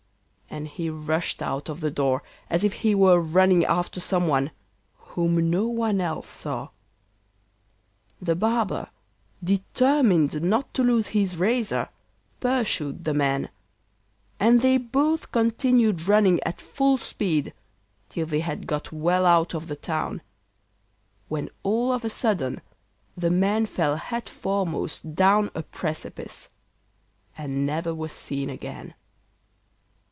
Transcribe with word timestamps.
And 0.53 0.67
he 0.67 0.89
rushed 0.89 1.41
out 1.41 1.69
of 1.69 1.79
the 1.79 1.93
house 1.95 2.19
as 2.49 2.65
if 2.65 2.73
he 2.73 2.93
were 2.93 3.21
running 3.21 3.63
after 3.63 4.01
some 4.01 4.27
one, 4.27 4.51
whom 4.97 5.49
no 5.49 5.69
one 5.69 6.01
else 6.01 6.27
saw. 6.27 6.67
The 8.21 8.35
barber, 8.35 8.89
determined 9.41 10.41
not 10.43 10.71
to 10.73 10.83
lose 10.83 11.07
his 11.07 11.37
razor, 11.37 11.87
pursued 12.41 13.05
the 13.05 13.13
man, 13.13 13.49
and 14.41 14.61
they 14.61 14.75
both 14.77 15.31
continued 15.31 16.09
running 16.09 16.43
at 16.43 16.59
full 16.59 16.97
speed 16.97 17.53
till 18.09 18.25
they 18.25 18.41
had 18.41 18.67
got 18.67 18.91
well 18.91 19.25
out 19.25 19.53
of 19.53 19.69
the 19.69 19.77
town, 19.77 20.21
when 21.29 21.47
all 21.63 21.93
of 21.93 22.03
a 22.03 22.09
sudden 22.09 22.59
the 23.15 23.31
man 23.31 23.65
fell 23.65 23.95
head 23.95 24.27
foremost 24.27 25.15
down 25.15 25.49
a 25.55 25.63
precipice, 25.63 26.49
and 27.37 27.65
never 27.65 27.95
was 27.95 28.11
seen 28.11 28.49
again. 28.49 28.93